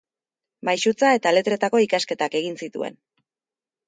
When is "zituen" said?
2.65-2.97